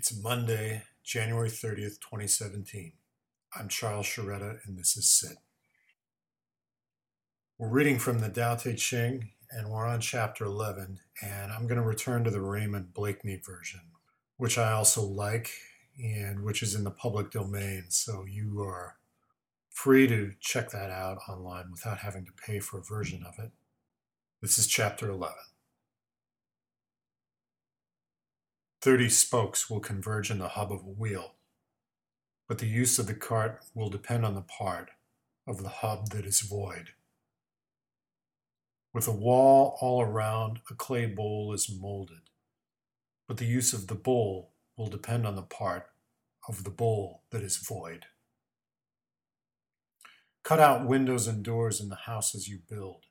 It's 0.00 0.16
Monday, 0.18 0.84
January 1.04 1.50
30th, 1.50 2.00
2017. 2.00 2.94
I'm 3.54 3.68
Charles 3.68 4.06
Sharetta, 4.06 4.56
and 4.64 4.78
this 4.78 4.96
is 4.96 5.10
Sit. 5.10 5.36
We're 7.58 7.68
reading 7.68 7.98
from 7.98 8.20
the 8.20 8.30
Tao 8.30 8.54
Te 8.54 8.76
Ching, 8.76 9.32
and 9.50 9.68
we're 9.68 9.86
on 9.86 10.00
chapter 10.00 10.46
11, 10.46 11.00
and 11.22 11.52
I'm 11.52 11.66
going 11.66 11.78
to 11.78 11.86
return 11.86 12.24
to 12.24 12.30
the 12.30 12.40
Raymond 12.40 12.94
Blakney 12.94 13.44
version, 13.44 13.82
which 14.38 14.56
I 14.56 14.72
also 14.72 15.02
like 15.02 15.50
and 16.02 16.44
which 16.44 16.62
is 16.62 16.74
in 16.74 16.84
the 16.84 16.90
public 16.90 17.30
domain, 17.30 17.84
so 17.90 18.24
you 18.24 18.62
are 18.62 18.96
free 19.68 20.06
to 20.06 20.32
check 20.40 20.70
that 20.70 20.90
out 20.90 21.18
online 21.28 21.70
without 21.70 21.98
having 21.98 22.24
to 22.24 22.32
pay 22.42 22.58
for 22.58 22.78
a 22.78 22.84
version 22.84 23.22
of 23.22 23.34
it. 23.38 23.50
This 24.40 24.56
is 24.56 24.66
chapter 24.66 25.10
11. 25.10 25.36
Thirty 28.82 29.10
spokes 29.10 29.68
will 29.68 29.80
converge 29.80 30.30
in 30.30 30.38
the 30.38 30.48
hub 30.48 30.72
of 30.72 30.80
a 30.80 30.90
wheel, 30.90 31.34
but 32.48 32.58
the 32.58 32.66
use 32.66 32.98
of 32.98 33.06
the 33.06 33.14
cart 33.14 33.62
will 33.74 33.90
depend 33.90 34.24
on 34.24 34.34
the 34.34 34.40
part 34.40 34.88
of 35.46 35.62
the 35.62 35.68
hub 35.68 36.08
that 36.10 36.24
is 36.24 36.40
void. 36.40 36.94
With 38.94 39.06
a 39.06 39.12
wall 39.12 39.76
all 39.82 40.00
around, 40.00 40.60
a 40.70 40.74
clay 40.74 41.04
bowl 41.04 41.52
is 41.52 41.70
molded, 41.70 42.30
but 43.28 43.36
the 43.36 43.44
use 43.44 43.74
of 43.74 43.86
the 43.86 43.94
bowl 43.94 44.54
will 44.78 44.88
depend 44.88 45.26
on 45.26 45.36
the 45.36 45.42
part 45.42 45.88
of 46.48 46.64
the 46.64 46.70
bowl 46.70 47.24
that 47.32 47.42
is 47.42 47.58
void. 47.58 48.06
Cut 50.42 50.58
out 50.58 50.86
windows 50.86 51.28
and 51.28 51.44
doors 51.44 51.82
in 51.82 51.90
the 51.90 51.96
houses 52.06 52.48
you 52.48 52.60
build, 52.66 53.04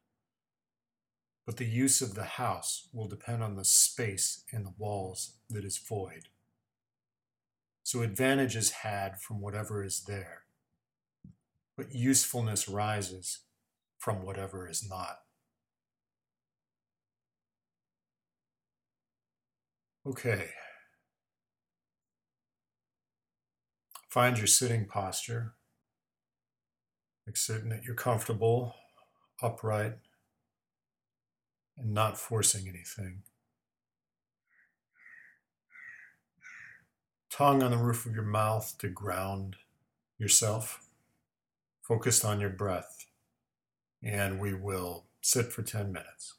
but 1.49 1.57
the 1.57 1.65
use 1.65 1.99
of 1.99 2.13
the 2.13 2.25
house 2.25 2.89
will 2.93 3.07
depend 3.07 3.41
on 3.41 3.55
the 3.55 3.65
space 3.65 4.43
in 4.53 4.63
the 4.63 4.73
walls 4.77 5.31
that 5.49 5.65
is 5.65 5.79
void. 5.79 6.27
So 7.81 8.03
advantage 8.03 8.55
is 8.55 8.69
had 8.69 9.19
from 9.19 9.41
whatever 9.41 9.83
is 9.83 10.01
there, 10.01 10.43
but 11.75 11.91
usefulness 11.91 12.69
rises 12.69 13.39
from 13.97 14.21
whatever 14.23 14.69
is 14.69 14.87
not. 14.87 15.21
Okay. 20.05 20.49
Find 24.07 24.37
your 24.37 24.45
sitting 24.45 24.85
posture. 24.85 25.55
Make 27.25 27.37
certain 27.37 27.69
that 27.69 27.85
you're 27.85 27.95
comfortable, 27.95 28.75
upright, 29.41 29.95
and 31.79 31.93
not 31.93 32.17
forcing 32.17 32.67
anything. 32.67 33.23
Tongue 37.29 37.63
on 37.63 37.71
the 37.71 37.77
roof 37.77 38.05
of 38.05 38.13
your 38.13 38.23
mouth 38.23 38.75
to 38.79 38.89
ground 38.89 39.55
yourself, 40.17 40.85
focused 41.81 42.25
on 42.25 42.39
your 42.39 42.49
breath, 42.49 43.05
and 44.03 44.39
we 44.39 44.53
will 44.53 45.05
sit 45.21 45.51
for 45.53 45.61
10 45.61 45.93
minutes. 45.93 46.38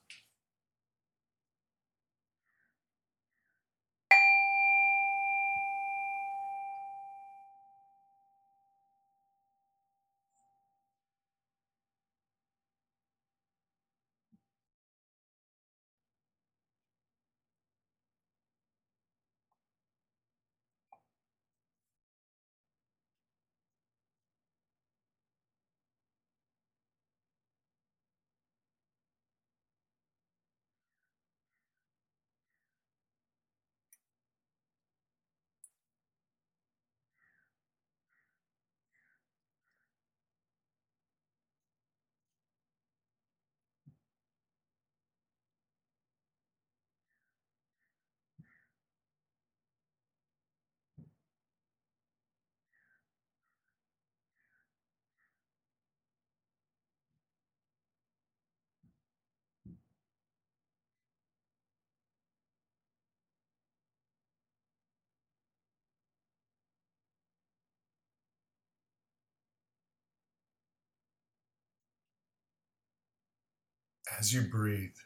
As 74.18 74.34
you 74.34 74.42
breathe, 74.42 74.96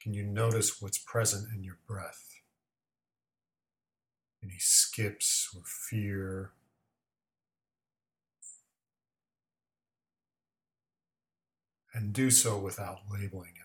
can 0.00 0.14
you 0.14 0.24
notice 0.24 0.80
what's 0.80 0.98
present 0.98 1.48
in 1.54 1.64
your 1.64 1.78
breath? 1.86 2.40
Any 4.42 4.58
skips 4.58 5.50
or 5.54 5.62
fear? 5.64 6.52
And 11.92 12.12
do 12.12 12.30
so 12.30 12.58
without 12.58 13.00
labeling 13.10 13.54
it. 13.56 13.59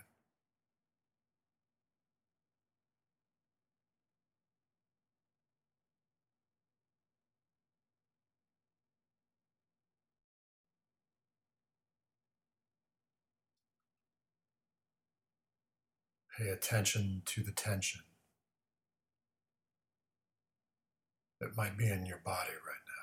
Pay 16.38 16.50
attention 16.50 17.22
to 17.26 17.44
the 17.44 17.52
tension 17.52 18.02
that 21.42 21.58
might 21.58 21.78
be 21.78 21.88
in 21.88 22.06
your 22.06 22.22
body 22.26 22.52
right 22.52 22.86
now. 22.88 22.95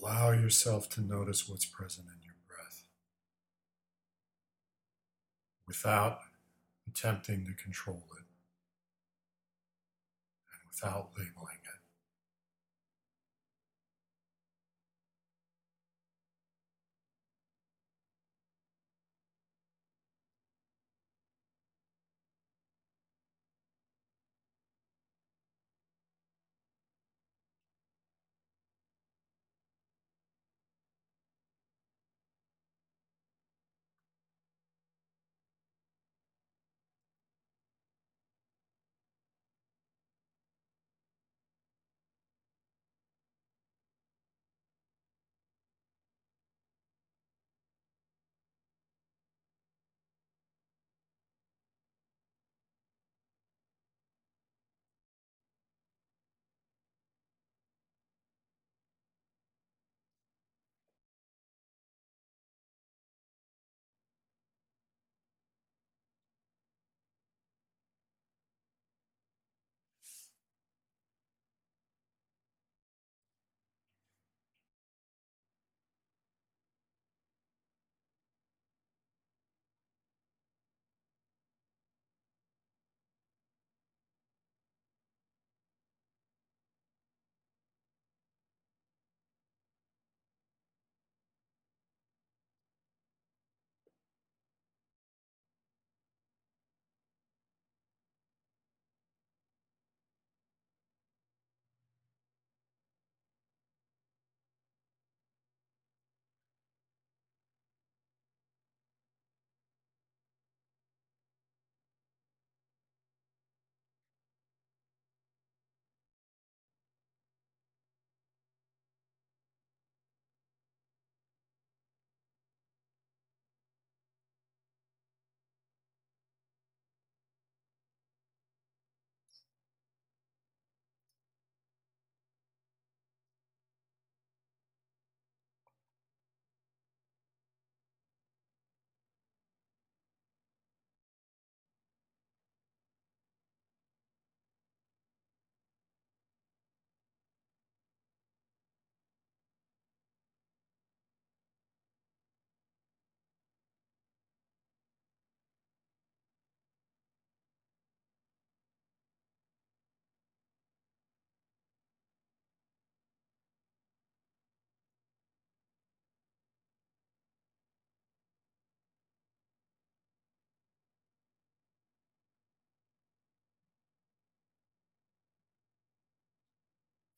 Allow 0.00 0.32
yourself 0.32 0.88
to 0.90 1.00
notice 1.00 1.48
what's 1.48 1.64
present 1.64 2.06
in 2.08 2.22
your 2.24 2.34
breath 2.48 2.84
without 5.66 6.20
attempting 6.88 7.46
to 7.46 7.54
control 7.62 8.04
it 8.18 8.24
and 10.52 10.60
without 10.70 11.10
labeling 11.16 11.58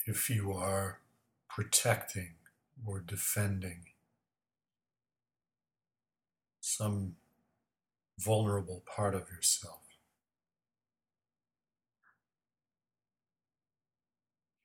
if 0.09 0.31
you 0.31 0.55
are 0.55 1.01
protecting 1.51 2.37
or 2.87 2.99
defending 2.99 3.85
some 6.61 7.17
vulnerable 8.19 8.83
part 8.87 9.15
of 9.15 9.29
yourself. 9.31 9.83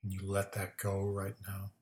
Can 0.00 0.12
you 0.12 0.20
let 0.24 0.54
that 0.54 0.78
go 0.78 1.02
right 1.02 1.34
now? 1.46 1.72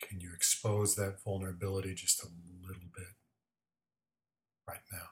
Can 0.00 0.20
you 0.20 0.30
expose 0.32 0.94
that 0.94 1.24
vulnerability 1.24 1.92
just 1.94 2.22
a 2.22 2.28
little 2.62 2.88
bit 2.96 3.16
right 4.68 4.78
now? 4.92 5.08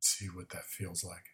See 0.00 0.26
what 0.26 0.50
that 0.50 0.64
feels 0.64 1.04
like. 1.04 1.33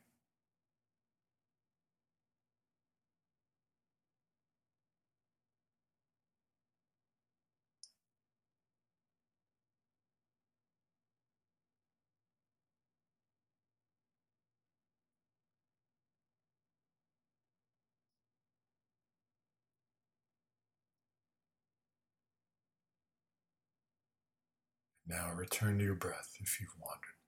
Now 25.31 25.37
return 25.37 25.79
to 25.79 25.85
your 25.85 25.95
breath 25.95 26.35
if 26.41 26.61
you've 26.61 26.75
wandered. 26.81 27.20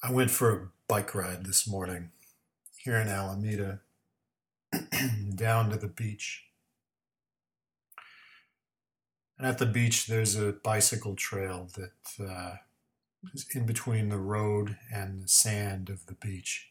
I 0.00 0.12
went 0.12 0.30
for 0.30 0.52
a 0.52 0.68
bike 0.86 1.12
ride 1.12 1.44
this 1.44 1.66
morning 1.66 2.10
here 2.76 2.96
in 2.96 3.08
Alameda 3.08 3.80
down 5.34 5.70
to 5.70 5.76
the 5.76 5.88
beach. 5.88 6.44
And 9.36 9.46
at 9.46 9.58
the 9.58 9.66
beach, 9.66 10.06
there's 10.06 10.36
a 10.36 10.52
bicycle 10.52 11.16
trail 11.16 11.68
that 11.74 12.24
uh, 12.24 12.56
is 13.34 13.46
in 13.54 13.66
between 13.66 14.08
the 14.08 14.18
road 14.18 14.76
and 14.92 15.24
the 15.24 15.28
sand 15.28 15.90
of 15.90 16.06
the 16.06 16.14
beach. 16.14 16.68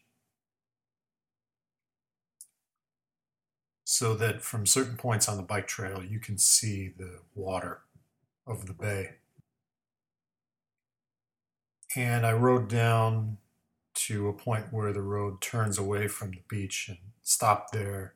So 3.84 4.15
that 4.15 4.41
from 4.41 4.65
certain 4.65 4.96
points 4.96 5.27
on 5.27 5.36
the 5.36 5.43
bike 5.43 5.67
trail, 5.67 6.01
you 6.01 6.19
can 6.19 6.38
see 6.38 6.93
the 6.98 7.19
water 7.36 7.81
of 8.46 8.67
the 8.67 8.74
bay. 8.74 9.15
And 11.96 12.25
I 12.25 12.34
rode 12.34 12.67
down 12.67 13.38
to 13.96 14.27
a 14.27 14.34
point 14.34 14.67
where 14.72 14.94
the 14.94 15.01
road 15.01 15.41
turns 15.41 15.77
away 15.77 16.08
from 16.08 16.32
the 16.32 16.41
beach 16.48 16.86
and 16.88 17.00
stopped 17.24 17.72
there 17.72 18.13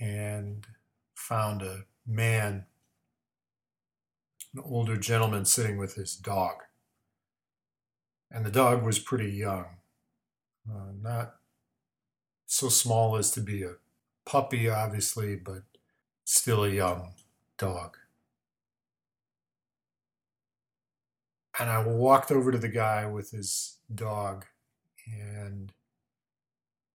and 0.00 0.66
found 1.14 1.62
a 1.62 1.84
man, 2.06 2.66
an 4.54 4.62
older 4.64 4.96
gentleman, 4.96 5.44
sitting 5.44 5.76
with 5.76 5.94
his 5.94 6.14
dog. 6.14 6.54
And 8.30 8.44
the 8.44 8.50
dog 8.50 8.82
was 8.82 8.98
pretty 8.98 9.30
young, 9.30 9.66
uh, 10.68 10.92
not 11.00 11.36
so 12.46 12.68
small 12.68 13.16
as 13.16 13.30
to 13.32 13.40
be 13.40 13.62
a 13.62 13.74
puppy, 14.24 14.68
obviously, 14.68 15.36
but 15.36 15.62
still 16.24 16.64
a 16.64 16.70
young 16.70 17.14
dog. 17.58 17.96
And 21.58 21.70
I 21.70 21.84
walked 21.84 22.30
over 22.30 22.50
to 22.50 22.58
the 22.58 22.68
guy 22.68 23.06
with 23.06 23.30
his 23.30 23.78
dog, 23.94 24.46
and 25.06 25.72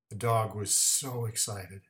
the 0.10 0.16
dog 0.16 0.56
was 0.56 0.74
so 0.74 1.26
excited 1.26 1.82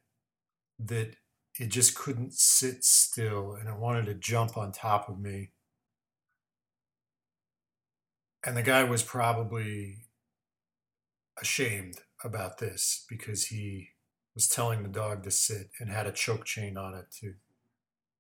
that 0.78 1.16
it 1.60 1.68
just 1.68 1.96
couldn't 1.96 2.34
sit 2.34 2.84
still 2.84 3.54
and 3.54 3.68
it 3.68 3.76
wanted 3.76 4.06
to 4.06 4.14
jump 4.14 4.58
on 4.58 4.72
top 4.72 5.10
of 5.10 5.20
me. 5.20 5.52
And 8.46 8.56
the 8.56 8.64
guy 8.64 8.84
was 8.84 9.04
probably 9.04 10.06
ashamed 11.42 12.00
about 12.24 12.60
this 12.60 13.06
because 13.10 13.48
he 13.48 13.90
was 14.36 14.48
telling 14.48 14.84
the 14.84 14.90
dog 14.90 15.24
to 15.24 15.32
sit 15.32 15.70
and 15.80 15.90
had 15.90 16.08
a 16.08 16.12
choke 16.12 16.46
chain 16.46 16.78
on 16.78 16.94
it 16.94 17.06
to 17.20 17.34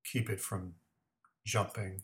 keep 0.04 0.30
it 0.30 0.42
from 0.42 0.74
jumping 1.46 2.04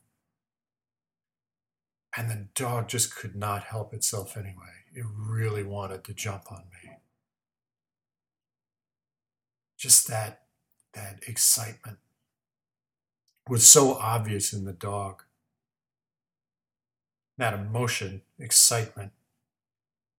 and 2.15 2.29
the 2.29 2.47
dog 2.55 2.87
just 2.87 3.15
could 3.15 3.35
not 3.35 3.65
help 3.65 3.93
itself 3.93 4.37
anyway. 4.37 4.85
It 4.93 5.05
really 5.15 5.63
wanted 5.63 6.03
to 6.05 6.13
jump 6.13 6.51
on 6.51 6.63
me. 6.71 6.91
Just 9.77 10.07
that 10.07 10.43
that 10.93 11.19
excitement 11.27 11.97
was 13.49 13.67
so 13.67 13.95
obvious 13.95 14.53
in 14.53 14.63
the 14.63 14.73
dog. 14.73 15.23
That 17.37 17.53
emotion, 17.53 18.21
excitement, 18.39 19.11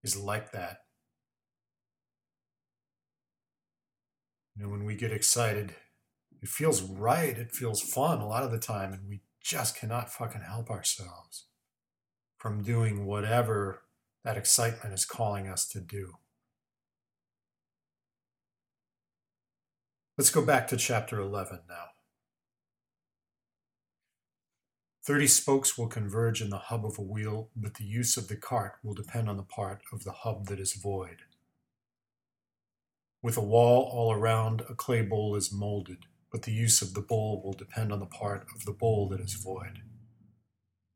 is 0.05 0.19
like 0.19 0.53
that. 0.53 0.83
Know, 4.59 4.69
when 4.69 4.85
we 4.85 4.95
get 4.95 5.13
excited, 5.13 5.75
it 6.43 6.49
feels 6.49 6.83
right, 6.83 7.37
it 7.37 7.53
feels 7.53 7.81
fun 7.81 8.21
a 8.21 8.29
lot 8.29 8.43
of 8.43 8.51
the 8.51 8.59
time, 8.59 8.93
and 8.93 9.09
we 9.09 9.23
just 9.43 9.79
cannot 9.79 10.13
fucking 10.13 10.43
help 10.43 10.71
ourselves 10.71 11.47
from 12.47 12.63
doing 12.63 13.05
whatever 13.07 13.83
that 14.23 14.37
excitement 14.37 14.95
is 14.95 15.05
calling 15.05 15.49
us 15.49 15.67
to 15.67 15.81
do. 15.81 16.13
Let's 20.17 20.31
go 20.31 20.43
back 20.43 20.69
to 20.69 20.77
chapter 20.77 21.19
11 21.19 21.63
now. 21.69 21.87
30 25.05 25.27
spokes 25.27 25.77
will 25.77 25.89
converge 25.89 26.41
in 26.41 26.51
the 26.51 26.59
hub 26.59 26.87
of 26.87 27.01
a 27.01 27.03
wheel, 27.03 27.51
but 27.57 27.75
the 27.75 27.85
use 27.85 28.17
of 28.17 28.29
the 28.29 28.37
cart 28.37 28.75
will 28.85 28.95
depend 28.95 29.29
on 29.29 29.37
the 29.37 29.43
part 29.43 29.83
of 29.93 30.05
the 30.05 30.13
hub 30.13 30.47
that 30.47 30.61
is 30.61 30.75
void. 30.75 31.23
With 33.23 33.37
a 33.37 33.43
wall 33.43 33.91
all 33.93 34.13
around, 34.13 34.63
a 34.71 34.77
clay 34.77 35.03
bowl 35.03 35.35
is 35.35 35.53
molded, 35.53 36.07
but 36.31 36.43
the 36.43 36.53
use 36.53 36.81
of 36.81 36.95
the 36.95 37.03
bowl 37.03 37.43
will 37.45 37.55
depend 37.55 37.93
on 37.93 37.99
the 37.99 38.07
part 38.07 38.47
of 38.55 38.65
the 38.65 38.73
bowl 38.73 39.09
that 39.09 39.21
is 39.21 39.35
void. 39.35 39.83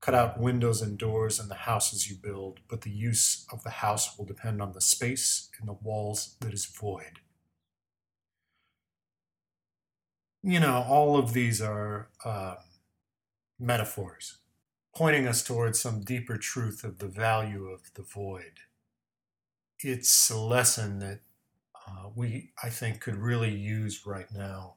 Cut 0.01 0.15
out 0.15 0.41
windows 0.41 0.81
and 0.81 0.97
doors 0.97 1.39
in 1.39 1.49
the 1.49 1.55
houses 1.55 2.09
you 2.09 2.17
build, 2.17 2.61
but 2.69 2.81
the 2.83 2.91
use 2.91 3.47
of 3.53 3.63
the 3.63 3.71
house 3.71 4.17
will 4.17 4.25
depend 4.25 4.63
on 4.63 4.73
the 4.73 4.81
space 4.81 5.51
in 5.61 5.67
the 5.67 5.75
walls 5.75 6.37
that 6.41 6.55
is 6.55 6.65
void. 6.65 7.21
You 10.43 10.59
know, 10.59 10.85
all 10.89 11.19
of 11.19 11.35
these 11.35 11.61
are 11.61 12.09
uh, 12.25 12.57
metaphors 13.59 14.39
pointing 14.95 15.27
us 15.27 15.43
towards 15.43 15.79
some 15.79 16.01
deeper 16.01 16.37
truth 16.37 16.83
of 16.83 16.99
the 16.99 17.07
value 17.07 17.67
of 17.67 17.93
the 17.95 18.03
void. 18.03 18.61
It's 19.79 20.31
a 20.31 20.39
lesson 20.39 20.99
that 20.99 21.21
uh, 21.87 22.09
we, 22.15 22.53
I 22.63 22.71
think, 22.71 23.01
could 23.01 23.17
really 23.17 23.55
use 23.55 24.07
right 24.07 24.27
now. 24.35 24.75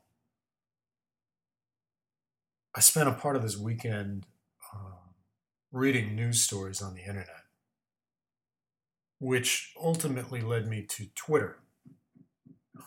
I 2.75 2.79
spent 2.79 3.09
a 3.09 3.13
part 3.13 3.35
of 3.35 3.41
this 3.41 3.57
weekend 3.57 4.25
uh, 4.73 5.02
reading 5.73 6.15
news 6.15 6.39
stories 6.39 6.83
on 6.83 6.93
the 6.93 7.01
internet, 7.01 7.45
which 9.19 9.73
ultimately 9.81 10.39
led 10.39 10.67
me 10.67 10.83
to 10.83 11.07
Twitter, 11.15 11.57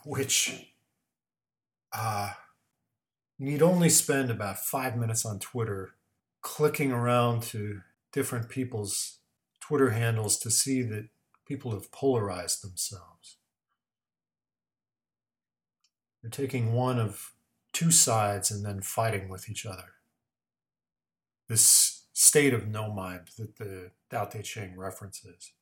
which 0.05 0.71
uh, 1.93 2.31
you 3.39 3.47
need 3.47 3.61
only 3.61 3.89
spend 3.89 4.31
about 4.31 4.61
five 4.61 4.97
minutes 4.97 5.27
on 5.27 5.41
Twitter 5.41 5.97
clicking 6.43 6.93
around 6.93 7.43
to 7.43 7.81
different 8.13 8.49
people's 8.49 9.19
Twitter 9.61 9.91
handles 9.91 10.39
to 10.39 10.49
see 10.49 10.81
that 10.83 11.09
people 11.45 11.73
have 11.73 11.91
polarized 11.91 12.63
themselves. 12.63 13.39
They're 16.23 16.31
taking 16.31 16.73
one 16.73 17.01
of 17.01 17.33
two 17.73 17.91
sides 17.91 18.49
and 18.53 18.65
then 18.65 18.81
fighting 18.81 19.29
with 19.29 19.51
each 19.51 19.67
other. 19.67 19.95
This 21.49 22.06
state 22.19 22.55
of 22.55 22.67
no 22.67 22.91
mind 22.91 23.29
that 23.37 23.57
the 23.57 23.91
Tao 24.11 24.25
Te 24.25 24.41
Ching 24.41 24.75
references 24.75 25.53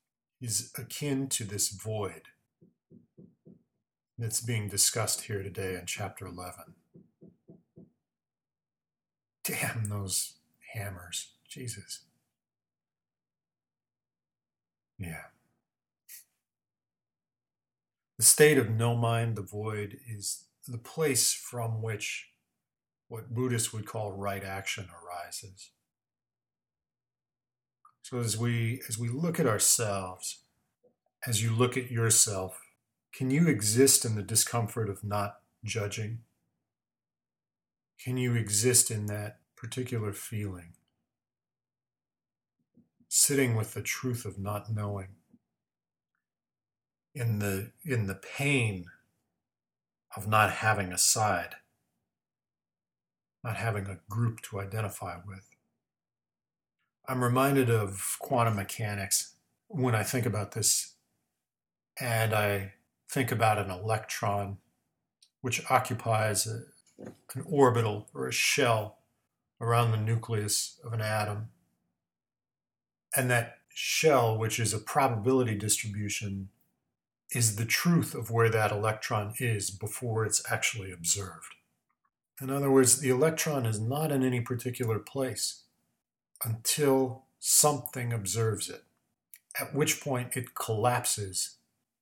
is 0.41 0.71
akin 0.79 1.27
to 1.31 1.43
this 1.43 1.71
void 1.71 2.29
that's 4.17 4.41
being 4.41 4.69
discussed 4.69 5.23
here 5.23 5.43
today 5.43 5.75
in 5.75 5.85
chapter 5.85 6.29
11. 6.29 6.75
Damn 9.43 9.87
those 9.87 10.35
hammers. 10.73 11.33
Jesus. 11.49 12.05
Yeah. 14.97 15.25
The 18.17 18.25
state 18.25 18.59
of 18.59 18.71
no 18.71 18.95
mind, 18.95 19.35
the 19.35 19.43
void, 19.43 19.99
is 20.09 20.45
the 20.69 20.79
place 20.79 21.33
from 21.35 21.83
which 21.83 22.31
what 23.09 23.35
Buddhists 23.35 23.73
would 23.73 23.87
call 23.87 24.13
right 24.13 24.45
action 24.45 24.87
arises. 25.03 25.71
So 28.05 28.19
as 28.19 28.37
we 28.37 28.83
as 28.87 28.99
we 28.99 29.09
look 29.09 29.41
at 29.41 29.47
ourselves, 29.47 30.41
as 31.27 31.43
you 31.43 31.55
look 31.55 31.79
at 31.79 31.91
yourself, 31.91 32.61
can 33.15 33.31
you 33.31 33.49
exist 33.49 34.05
in 34.05 34.15
the 34.15 34.23
discomfort 34.23 34.91
of 34.91 35.03
not 35.03 35.37
judging? 35.65 36.19
Can 37.99 38.19
you 38.19 38.35
exist 38.35 38.91
in 38.91 39.07
that 39.07 39.39
particular 39.57 40.13
feeling? 40.13 40.75
Sitting 43.09 43.57
with 43.57 43.73
the 43.73 43.81
truth 43.81 44.27
of 44.27 44.39
not 44.39 44.71
knowing. 44.71 45.17
In 47.15 47.39
the 47.39 47.71
in 47.87 48.07
the 48.07 48.17
pain 48.17 48.85
of 50.15 50.29
not 50.29 50.51
having 50.51 50.93
a 50.93 50.99
side, 50.99 51.55
not 53.43 53.57
having 53.57 53.87
a 53.87 54.01
group 54.11 54.43
to 54.43 54.61
identify 54.61 55.17
with. 55.27 55.54
I'm 57.07 57.23
reminded 57.23 57.69
of 57.69 58.17
quantum 58.19 58.57
mechanics 58.57 59.35
when 59.69 59.95
I 59.95 60.03
think 60.03 60.25
about 60.25 60.53
this, 60.53 60.95
and 62.01 62.33
I 62.33 62.73
think 63.11 63.31
about 63.31 63.59
an 63.59 63.71
electron 63.71 64.57
which 65.43 65.71
occupies 65.71 66.47
a, 66.47 66.63
an 67.35 67.45
orbital 67.45 68.09
or 68.15 68.27
a 68.27 68.33
shell 68.33 69.01
around 69.61 69.91
the 69.91 69.99
nucleus 69.99 70.81
of 70.83 70.95
an 70.95 71.03
atom. 71.03 71.49
And 73.15 73.31
that 73.31 73.59
shell, 73.69 74.39
which 74.39 74.59
is 74.59 74.73
a 74.73 74.79
probability 74.79 75.57
distribution, 75.57 76.49
is 77.33 77.57
the 77.57 77.67
truth 77.67 78.15
of 78.15 78.31
where 78.31 78.49
that 78.49 78.73
electron 78.73 79.35
is 79.39 79.71
before 79.71 80.25
it's 80.25 80.43
actually 80.51 80.91
observed. 80.91 81.55
In 82.41 82.49
other 82.49 82.71
words, 82.71 83.01
the 83.01 83.11
electron 83.11 83.67
is 83.67 83.79
not 83.79 84.11
in 84.11 84.25
any 84.25 84.41
particular 84.41 84.99
place 84.99 85.64
until 86.43 87.25
something 87.41 88.13
observes 88.13 88.69
it. 88.71 88.83
at 89.61 89.75
which 89.75 90.01
point 90.01 90.37
it 90.37 90.55
collapses 90.55 91.57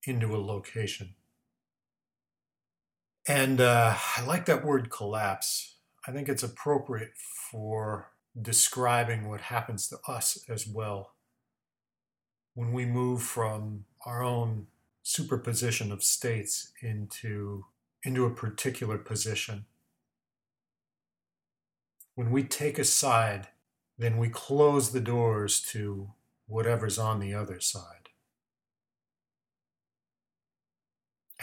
into 0.07 0.35
a 0.35 0.38
location. 0.38 1.14
And 3.27 3.61
uh, 3.61 3.97
I 4.16 4.25
like 4.25 4.47
that 4.47 4.64
word 4.64 4.90
collapse. 4.90 5.77
I 6.07 6.12
think 6.12 6.29
it's 6.29 6.42
appropriate 6.42 7.12
for 7.51 8.11
describing 8.40 9.29
what 9.29 9.42
happens 9.42 9.88
to 9.88 9.99
us 10.09 10.45
as 10.49 10.66
well 10.66 11.14
when 12.55 12.73
we 12.73 12.85
move 12.87 13.23
from 13.23 13.85
our 14.07 14.23
own 14.23 14.66
superposition 15.03 15.92
of 15.92 16.03
states 16.03 16.73
into, 16.83 17.66
into 18.05 18.25
a 18.27 18.31
particular 18.35 18.99
position. 18.99 19.66
When 22.14 22.31
we 22.31 22.45
take 22.45 22.79
a 22.79 22.85
side, 22.85 23.49
then 23.98 24.18
we 24.18 24.28
close 24.28 24.92
the 24.92 25.00
doors 25.00 25.61
to 25.61 26.11
whatever's 26.46 26.98
on 26.98 27.20
the 27.20 27.35
other 27.35 27.61
side. 27.61 28.09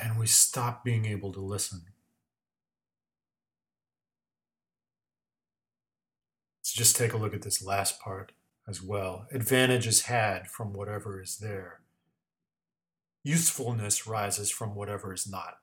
And 0.01 0.17
we 0.17 0.27
stop 0.27 0.83
being 0.83 1.05
able 1.05 1.33
to 1.33 1.41
listen. 1.41 1.81
So 6.61 6.77
just 6.77 6.95
take 6.95 7.13
a 7.13 7.17
look 7.17 7.33
at 7.33 7.41
this 7.41 7.63
last 7.63 7.99
part 7.99 8.31
as 8.67 8.81
well. 8.81 9.25
Advantage 9.31 9.87
is 9.87 10.03
had 10.03 10.47
from 10.47 10.73
whatever 10.73 11.21
is 11.21 11.37
there. 11.37 11.81
Usefulness 13.23 14.07
rises 14.07 14.49
from 14.51 14.75
whatever 14.75 15.13
is 15.13 15.29
not. 15.29 15.55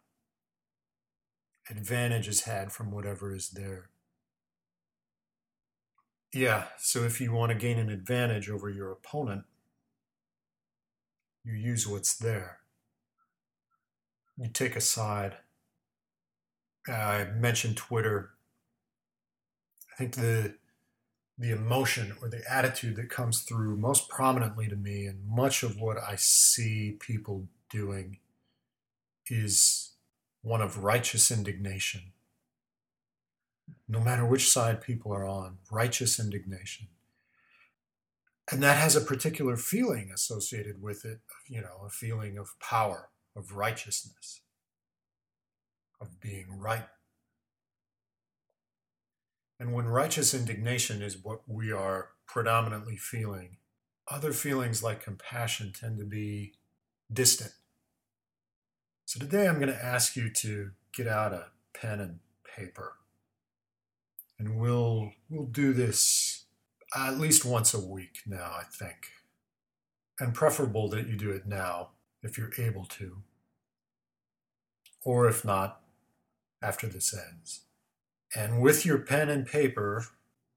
Advantage 1.71 2.29
is 2.29 2.43
had 2.43 2.71
from 2.73 2.91
whatever 2.91 3.35
is 3.35 3.51
there. 3.51 3.91
Yeah, 6.33 6.65
so 6.79 7.05
if 7.05 7.21
you 7.21 7.33
want 7.33 7.53
to 7.53 7.59
gain 7.59 7.79
an 7.79 7.89
advantage 7.89 8.51
over 8.51 8.69
your 8.69 8.93
opponent, 8.93 9.45
you 11.45 11.55
use 11.55 11.87
what's 11.87 12.17
there. 12.17 12.59
You 14.37 14.49
take 14.49 14.77
a 14.77 14.81
side. 14.81 15.37
I 16.89 17.25
mentioned 17.35 17.77
Twitter. 17.77 18.31
I 19.93 19.97
think 19.97 20.15
the 20.15 20.55
the 21.39 21.51
emotion 21.51 22.17
or 22.23 22.29
the 22.29 22.43
attitude 22.51 22.97
that 22.97 23.11
comes 23.11 23.43
through 23.43 23.77
most 23.77 24.09
prominently 24.09 24.69
to 24.69 24.77
me 24.77 25.05
and 25.07 25.27
much 25.29 25.63
of 25.63 25.79
what 25.79 25.99
I 25.99 26.17
see 26.17 26.97
people 26.99 27.47
doing 27.71 28.19
is 29.27 29.93
one 30.43 30.63
of 30.63 30.79
righteous 30.83 31.31
indignation 31.31 32.13
no 33.89 34.01
matter 34.01 34.27
which 34.27 34.51
side 34.51 34.81
people 34.81 35.13
are 35.13 35.27
on, 35.27 35.59
righteous 35.71 36.19
indignation. 36.19 36.89
And 38.51 38.63
that 38.63 38.79
has 38.79 38.95
a 38.95 39.01
particular 39.01 39.57
feeling 39.57 40.11
associated 40.15 40.81
with 40.81 41.05
it, 41.05 41.21
you 41.49 41.61
know, 41.61 41.85
a 41.85 41.91
feeling 41.91 42.39
of 42.39 42.59
power, 42.61 43.11
of 43.35 43.53
righteousness, 43.53 44.41
of 46.01 46.21
being 46.21 46.47
right. 46.59 46.87
And 49.59 49.73
when 49.73 49.87
righteous 49.87 50.35
indignation 50.35 51.03
is 51.03 51.25
what 51.25 51.41
we 51.49 51.73
are 51.73 52.11
predominantly 52.27 52.97
feeling, 52.97 53.57
other 54.09 54.33
feelings 54.33 54.83
like 54.83 55.03
compassion 55.03 55.73
tend 55.73 55.99
to 55.99 56.05
be 56.05 56.53
distant. 57.13 57.53
So 59.07 59.19
today 59.19 59.49
I'm 59.49 59.57
going 59.57 59.73
to 59.73 59.85
ask 59.85 60.17
you 60.17 60.31
to 60.31 60.71
get 60.93 61.07
out 61.07 61.33
a 61.33 61.47
pen 61.73 62.01
and 62.01 62.19
paper 62.45 62.97
and 64.39 64.59
we'll 64.59 65.13
we'll 65.29 65.47
do 65.47 65.73
this 65.73 66.45
at 66.95 67.19
least 67.19 67.45
once 67.45 67.75
a 67.75 67.81
week 67.81 68.21
now, 68.27 68.53
I 68.59 68.65
think. 68.71 69.09
And 70.19 70.35
preferable 70.35 70.89
that 70.91 71.09
you 71.09 71.17
do 71.17 71.31
it 71.31 71.47
now 71.47 71.91
if 72.23 72.39
you're 72.39 72.53
able 72.59 72.85
to. 72.85 73.19
Or 75.05 75.29
if 75.29 75.45
not, 75.45 75.83
after 76.63 76.87
this 76.87 77.15
ends. 77.15 77.63
And 78.35 78.61
with 78.61 78.85
your 78.85 78.99
pen 78.99 79.29
and 79.29 79.47
paper, 79.47 80.07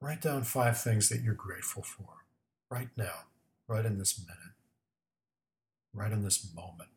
write 0.02 0.22
down 0.22 0.44
five 0.44 0.80
things 0.80 1.10
that 1.10 1.22
you're 1.22 1.34
grateful 1.34 1.84
for 1.84 2.26
right 2.72 2.90
now, 2.96 3.26
right 3.68 3.86
in 3.86 3.98
this 3.98 4.20
minute, 4.20 4.56
right 5.94 6.12
in 6.12 6.24
this 6.24 6.52
moment. 6.56 6.90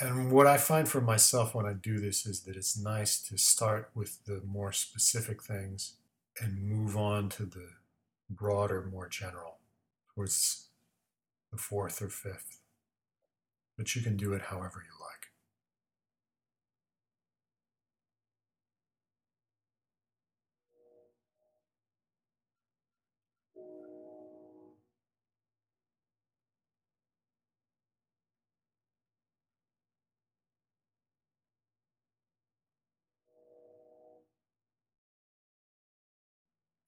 And 0.00 0.32
what 0.32 0.46
I 0.46 0.56
find 0.56 0.88
for 0.88 1.00
myself 1.00 1.54
when 1.54 1.66
I 1.66 1.74
do 1.74 2.00
this 2.00 2.24
is 2.24 2.42
that 2.42 2.56
it's 2.56 2.78
nice 2.78 3.20
to 3.28 3.36
start 3.36 3.90
with 3.94 4.24
the 4.24 4.40
more 4.44 4.72
specific 4.72 5.42
things 5.42 5.94
and 6.40 6.62
move 6.62 6.96
on 6.96 7.28
to 7.30 7.44
the 7.44 7.68
broader, 8.30 8.88
more 8.90 9.08
general, 9.08 9.58
towards 10.14 10.68
the 11.50 11.58
fourth 11.58 12.00
or 12.00 12.08
fifth. 12.08 12.60
But 13.76 13.94
you 13.94 14.02
can 14.02 14.16
do 14.16 14.32
it 14.32 14.42
however 14.42 14.82
you 14.82 14.98
like. 14.98 15.31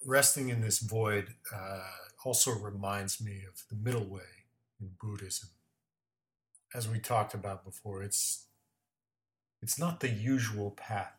Resting 0.05 0.49
in 0.49 0.61
this 0.61 0.79
void 0.79 1.35
uh, 1.55 1.81
also 2.25 2.53
reminds 2.53 3.21
me 3.21 3.43
of 3.49 3.63
the 3.69 3.77
middle 3.77 4.05
way 4.05 4.47
in 4.81 4.91
Buddhism. 5.01 5.51
As 6.75 6.89
we 6.89 6.99
talked 6.99 7.35
about 7.35 7.65
before, 7.65 8.03
it's 8.03 8.47
it's 9.63 9.79
not 9.79 10.01
the 10.01 10.11
usual 10.11 10.73
path. 10.73 11.17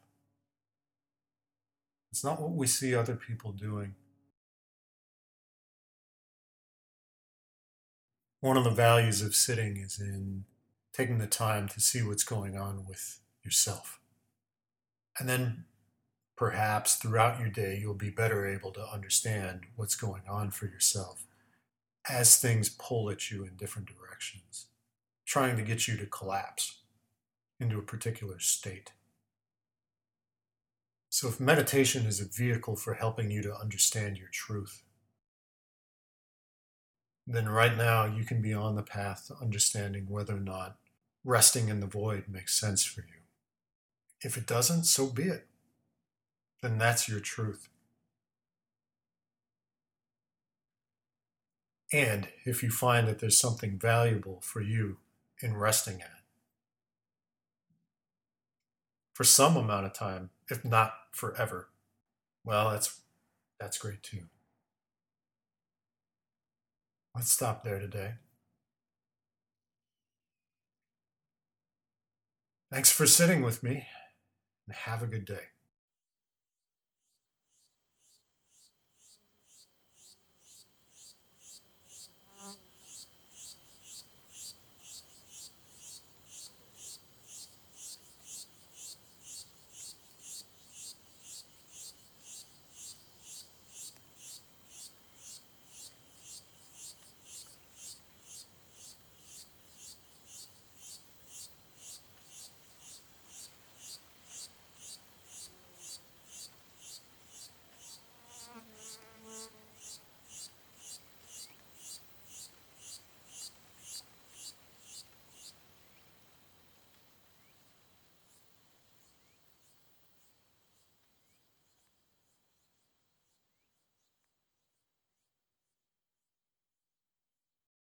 It's 2.11 2.23
not 2.23 2.39
what 2.39 2.51
we 2.51 2.67
see 2.67 2.93
other 2.93 3.15
people 3.15 3.51
doing. 3.51 3.95
One 8.39 8.57
of 8.57 8.63
the 8.63 8.69
values 8.69 9.21
of 9.21 9.33
sitting 9.33 9.77
is 9.77 9.99
in 9.99 10.45
taking 10.93 11.17
the 11.17 11.27
time 11.27 11.67
to 11.69 11.81
see 11.81 12.03
what's 12.03 12.23
going 12.23 12.55
on 12.55 12.85
with 12.87 13.19
yourself. 13.43 13.99
And 15.19 15.27
then 15.27 15.65
perhaps 16.35 16.95
throughout 16.95 17.39
your 17.39 17.49
day, 17.49 17.77
you'll 17.79 17.93
be 17.93 18.09
better 18.09 18.45
able 18.45 18.71
to 18.71 18.87
understand 18.87 19.61
what's 19.75 19.95
going 19.95 20.23
on 20.29 20.51
for 20.51 20.65
yourself 20.65 21.25
as 22.09 22.37
things 22.37 22.69
pull 22.69 23.09
at 23.09 23.31
you 23.31 23.43
in 23.43 23.55
different 23.55 23.87
directions, 23.87 24.67
trying 25.25 25.55
to 25.57 25.63
get 25.63 25.87
you 25.87 25.97
to 25.97 26.05
collapse 26.05 26.79
into 27.59 27.79
a 27.79 27.83
particular 27.83 28.39
state. 28.39 28.91
So, 31.09 31.29
if 31.29 31.39
meditation 31.39 32.05
is 32.05 32.19
a 32.19 32.25
vehicle 32.25 32.75
for 32.75 32.95
helping 32.95 33.31
you 33.31 33.41
to 33.43 33.55
understand 33.55 34.17
your 34.17 34.27
truth, 34.31 34.83
then 37.25 37.47
right 37.47 37.75
now 37.75 38.05
you 38.05 38.25
can 38.25 38.41
be 38.41 38.53
on 38.53 38.75
the 38.75 38.83
path 38.83 39.27
to 39.27 39.41
understanding 39.41 40.07
whether 40.09 40.35
or 40.35 40.41
not 40.41 40.75
resting 41.23 41.69
in 41.69 41.79
the 41.79 41.87
void 41.87 42.25
makes 42.27 42.59
sense 42.59 42.83
for 42.83 43.01
you. 43.01 43.23
If 44.21 44.37
it 44.37 44.45
doesn't, 44.45 44.83
so 44.83 45.07
be 45.07 45.23
it 45.23 45.47
then 46.65 46.79
that's 46.79 47.07
your 47.07 47.19
truth. 47.19 47.69
And 51.93 52.27
if 52.43 52.63
you 52.63 52.71
find 52.71 53.07
that 53.07 53.19
there's 53.19 53.39
something 53.39 53.77
valuable 53.77 54.41
for 54.41 54.61
you 54.61 54.97
in 55.41 55.55
resting 55.55 56.01
at 56.01 56.09
for 59.13 59.23
some 59.23 59.55
amount 59.55 59.85
of 59.85 59.93
time, 59.93 60.31
if 60.49 60.65
not 60.65 60.93
forever, 61.11 61.69
well, 62.43 62.71
that's 62.71 63.01
that's 63.59 63.77
great 63.77 64.01
too. 64.01 64.23
Let's 67.13 67.31
stop 67.31 67.63
there 67.63 67.79
today. 67.79 68.15
Thanks 72.71 72.91
for 72.91 73.05
sitting 73.05 73.41
with 73.43 73.61
me 73.61 73.87
and 74.67 74.75
have 74.75 75.03
a 75.03 75.07
good 75.07 75.23
day. 75.25 75.54